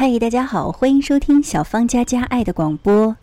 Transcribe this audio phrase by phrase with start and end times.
[0.00, 3.16] 嗨，大家好，欢迎收听小芳家家爱的广播。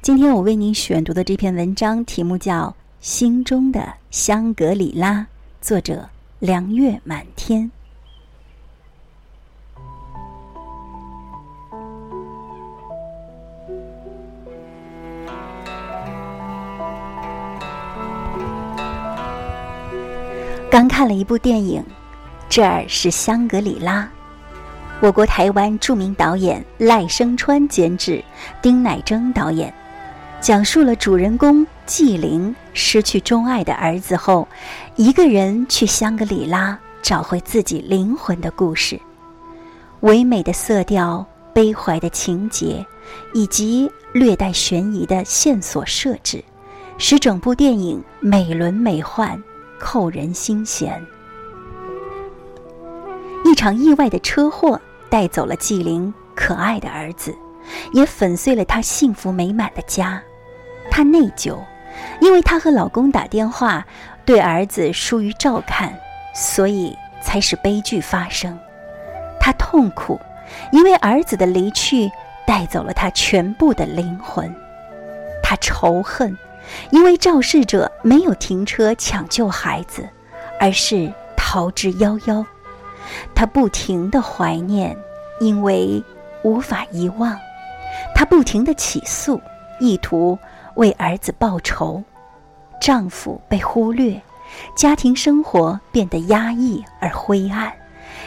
[0.00, 2.68] 今天我为您选读的这篇文章题目叫
[3.02, 5.20] 《心中的香格里拉》，
[5.60, 6.08] 作者
[6.38, 7.70] 凉月满天。
[20.70, 21.84] 刚看了一部电影，
[22.48, 24.10] 这儿是香格里拉。
[25.02, 28.22] 我国台湾著名导演赖声川监制，
[28.60, 29.72] 丁乃真导演，
[30.42, 34.46] 讲述了主人公纪灵失去钟爱的儿子后，
[34.96, 39.00] 一个人去香格里拉找回自己灵魂的故事。
[40.00, 42.84] 唯美的色调、悲怀的情节，
[43.32, 46.44] 以及略带悬疑的线索设置，
[46.98, 49.42] 使整部电影美轮美奂，
[49.78, 51.02] 扣人心弦。
[53.46, 54.78] 一场意外的车祸。
[55.10, 57.36] 带走了纪灵可爱的儿子，
[57.92, 60.22] 也粉碎了她幸福美满的家。
[60.90, 61.58] 她内疚，
[62.20, 63.84] 因为她和老公打电话，
[64.24, 65.92] 对儿子疏于照看，
[66.34, 68.58] 所以才使悲剧发生。
[69.40, 70.18] 她痛苦，
[70.72, 72.10] 因为儿子的离去
[72.46, 74.54] 带走了她全部的灵魂。
[75.42, 76.36] 她仇恨，
[76.90, 80.08] 因为肇事者没有停车抢救孩子，
[80.60, 82.44] 而是逃之夭夭。
[83.34, 84.96] 她不停的怀念，
[85.40, 86.02] 因为
[86.44, 87.34] 无法遗忘；
[88.14, 89.40] 她不停的起诉，
[89.80, 90.38] 意图
[90.76, 92.02] 为儿子报仇。
[92.80, 94.20] 丈夫被忽略，
[94.76, 97.72] 家庭生活变得压抑而灰暗，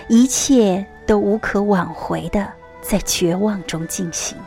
[0.10, 4.38] 一切都无可挽回的在绝望中进行。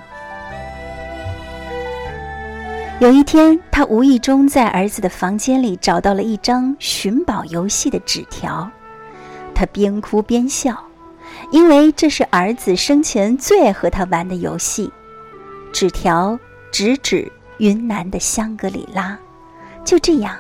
[2.98, 8.70] 有一天，她无意中在儿子的房间里找到了一张寻宝游戏的纸条。
[9.55, 10.77] 他边哭边笑，
[11.50, 14.91] 因为这是儿子生前最爱和他玩的游戏。
[15.72, 16.38] 纸条
[16.72, 19.19] 直指云南的香格里拉。
[19.84, 20.37] 就这样，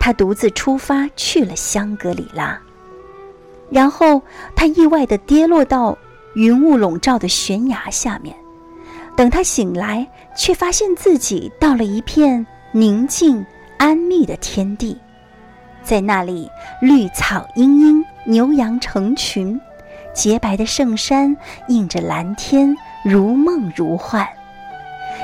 [0.00, 2.58] 他独自出发去了香格里拉。
[3.70, 4.22] 然后
[4.56, 5.96] 他意外地跌落到
[6.34, 8.34] 云雾笼罩的悬崖下面。
[9.14, 13.44] 等他醒来，却发现自己到了一片宁静
[13.76, 14.96] 安谧的天地。
[15.82, 16.48] 在那里，
[16.80, 19.60] 绿草茵茵，牛羊成群，
[20.18, 21.36] 洁白的圣山
[21.68, 24.28] 映着蓝天，如梦如幻。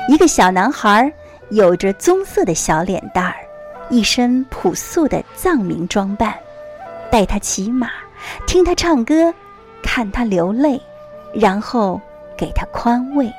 [0.07, 1.11] 一个小男孩
[1.49, 3.35] 有着棕色的小脸蛋儿，
[3.89, 6.33] 一身朴素的藏民装扮，
[7.11, 7.89] 带他骑马，
[8.47, 9.33] 听他唱歌，
[9.83, 10.81] 看他流泪，
[11.33, 11.99] 然后
[12.37, 13.29] 给他宽慰。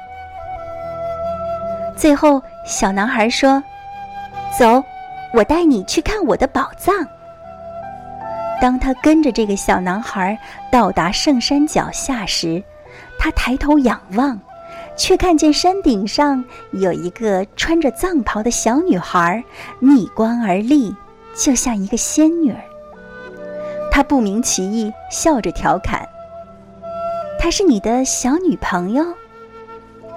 [1.96, 3.64] 最后，小男孩说
[4.58, 4.84] ：“走，
[5.32, 6.94] 我带你去看我的宝藏。”
[8.60, 10.38] 当他跟着这个小男孩
[10.72, 12.62] 到达圣山脚下时，
[13.18, 14.40] 他抬头仰望，
[14.96, 19.44] 却看见山顶上有一个穿着藏袍的小女孩
[19.78, 20.94] 逆光而立，
[21.34, 22.58] 就像一个仙女儿。
[23.90, 26.06] 他不明其意，笑着调侃
[27.38, 29.04] ：“她是你的小女朋友？”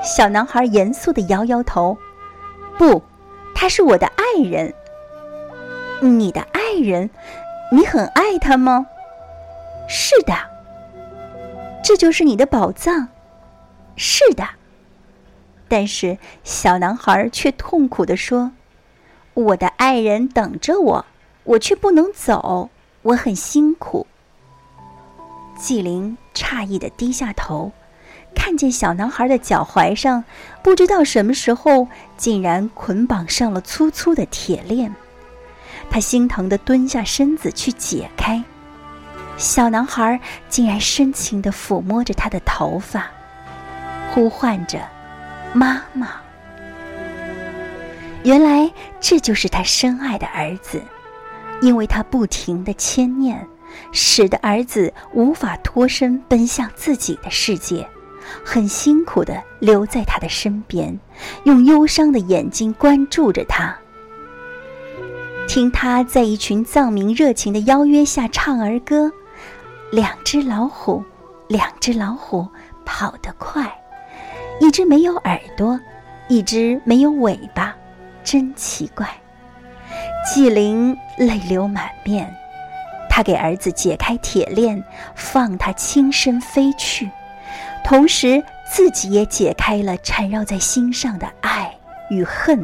[0.02, 1.98] 小男孩严肃地摇摇头
[2.78, 3.02] ：“不，
[3.54, 4.74] 她是我的爱人。”
[6.02, 7.10] 你的爱人？
[7.72, 8.88] 你很爱他吗？
[9.88, 10.34] 是的。
[11.84, 13.09] 这就是你的宝藏。
[13.96, 14.47] 是的。
[15.68, 18.52] 但是小男孩却痛苦地说
[19.35, 21.06] ：“我的爱人等着我，
[21.44, 22.69] 我却不能走，
[23.03, 24.07] 我很辛苦。”
[25.56, 27.72] 纪灵诧异的低下头，
[28.36, 30.24] 看见小男孩的脚踝上，
[30.63, 31.88] 不知道什么时候
[32.18, 34.96] 竟然捆绑上了粗粗的铁链。
[35.90, 38.44] 他心疼地蹲下身子去解开，
[39.38, 40.20] 小男孩
[40.50, 43.10] 竟然深情地抚摸着他的头发，
[44.12, 44.80] 呼唤着
[45.54, 46.10] “妈妈”。
[48.24, 48.70] 原来
[49.00, 50.82] 这就是他深爱的儿子，
[51.62, 53.48] 因为他不停的牵念，
[53.94, 57.88] 使得儿子无法脱身奔向自己的世界，
[58.44, 61.00] 很辛苦地留在他的身边，
[61.46, 63.74] 用忧伤的眼睛关注着他。
[65.50, 69.12] 听他在一群藏民热情的邀约下唱儿歌，
[69.92, 71.04] 两只老虎，
[71.48, 72.48] 两只老虎
[72.86, 73.68] 跑得快，
[74.62, 75.80] 一只没有耳朵，
[76.28, 77.75] 一只没有尾巴，
[78.24, 79.10] 真奇怪。
[80.24, 82.31] 纪灵泪流满面，
[83.10, 84.84] 他给儿子解开铁链，
[85.16, 87.10] 放他轻身飞去，
[87.84, 91.75] 同时自己也解开了缠绕在心上的爱
[92.12, 92.63] 与恨，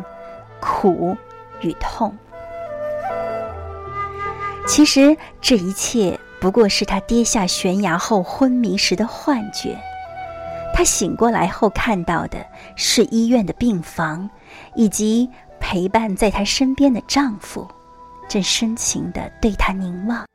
[0.59, 1.17] 苦
[1.61, 2.15] 与痛。
[4.65, 9.77] 其实这一切不过是他跌下悬崖后昏迷时的幻觉。
[10.73, 12.45] 她醒过来后看到的
[12.75, 14.29] 是医院的病房，
[14.75, 15.29] 以及
[15.59, 17.65] 陪伴在她身边的丈夫，
[18.27, 20.25] 正深情地对她凝望。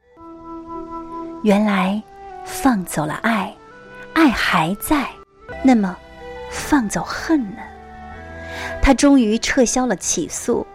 [1.42, 2.02] 原来，
[2.44, 3.54] 放走了爱，
[4.14, 5.06] 爱还在，
[5.62, 5.94] 那么，
[6.50, 7.62] 放走恨呢？
[8.80, 10.66] 她终于撤销了起诉。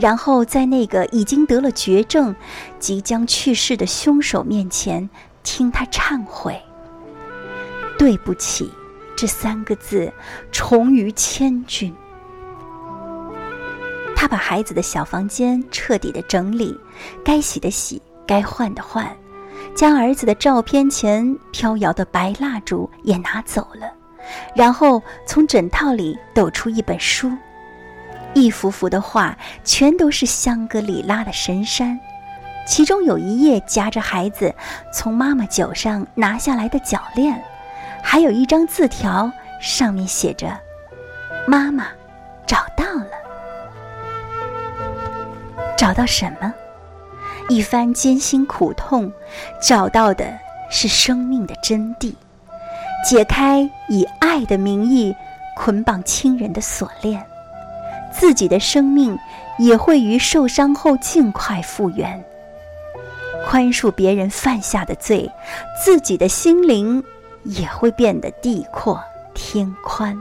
[0.00, 2.34] 然后，在那个已经得了绝症、
[2.78, 5.08] 即将去世的凶手面前，
[5.42, 6.56] 听他忏悔。
[7.98, 8.70] 对不起，
[9.16, 10.12] 这三个字
[10.52, 11.92] 重于千钧。
[14.14, 16.78] 他把孩子的小房间彻底的整理，
[17.24, 19.04] 该洗的洗，该换的换，
[19.74, 23.92] 将儿子的照片前飘摇的白蜡烛也拿走了，
[24.54, 27.32] 然后从枕套里抖出一本书。
[28.34, 31.98] 一幅幅的画，全都是香格里拉的神山，
[32.66, 34.54] 其中有一页夹着孩子
[34.92, 37.42] 从妈妈脚上拿下来的脚链，
[38.02, 40.56] 还有一张字条，上面写着
[41.48, 41.86] ：“妈妈，
[42.46, 43.06] 找到了。
[45.76, 46.52] 找到什么？
[47.48, 49.10] 一番艰辛苦痛，
[49.60, 50.38] 找到的
[50.70, 52.14] 是生命的真谛，
[53.08, 55.16] 解开以爱的名义
[55.56, 57.24] 捆绑亲人的锁链。”
[58.12, 59.18] 自己的生命
[59.58, 62.24] 也会于受伤后尽快复原，
[63.46, 65.30] 宽恕别人犯下的罪，
[65.84, 67.02] 自己的心灵
[67.44, 69.02] 也会变得地阔
[69.34, 70.16] 天宽。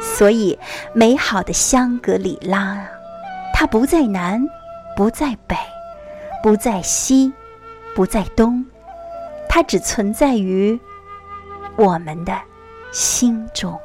[0.00, 0.58] 所以，
[0.94, 2.86] 美好的香格里拉，
[3.52, 4.42] 它不在南，
[4.96, 5.56] 不在北，
[6.42, 7.32] 不在西，
[7.94, 8.64] 不在东，
[9.48, 10.78] 它只存在于
[11.76, 12.34] 我们的
[12.92, 13.78] 心中。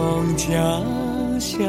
[0.00, 0.48] 方家
[1.38, 1.60] 乡。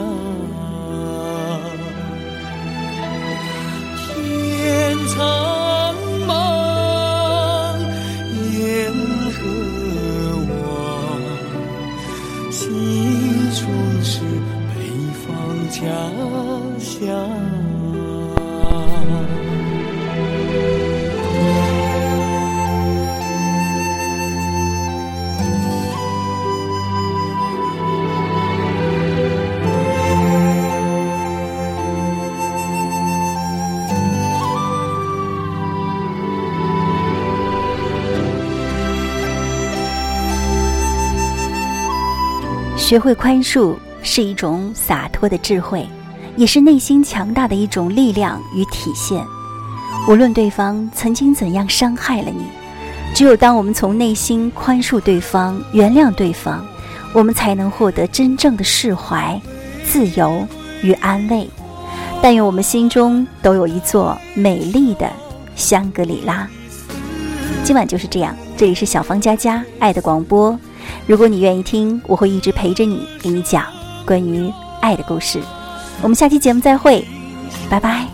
[4.08, 5.94] 天苍
[6.26, 6.32] 茫
[8.58, 8.90] 雁
[9.36, 9.38] 何
[10.50, 10.56] 往
[12.50, 12.60] 心
[13.52, 13.62] 中
[14.02, 14.12] 是
[14.70, 14.74] 北
[15.26, 15.28] 方
[15.70, 15.82] 家
[16.80, 17.51] 乡。
[42.92, 45.88] 学会宽恕是一种洒脱的智慧，
[46.36, 49.26] 也是内心强大的一种力量与体现。
[50.10, 52.44] 无论对方曾经怎样伤害了你，
[53.16, 56.66] 只有当我们从内心宽恕对方、原谅对方，
[57.14, 59.42] 我们才能获得真正的释怀、
[59.86, 60.46] 自由
[60.84, 61.50] 与安慰。
[62.22, 65.10] 但愿我们心中都有一座美丽的
[65.56, 66.46] 香格里拉。
[67.64, 70.60] 今晚就是这样，这里是小芳佳佳爱的广播。
[71.08, 73.66] 如果你愿意听，我会一直陪着你，给你讲
[74.06, 75.40] 关于爱的故事。
[76.02, 77.06] 我们下期节目再会，
[77.70, 78.11] 拜拜。